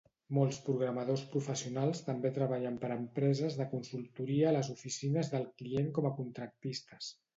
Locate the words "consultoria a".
3.75-4.55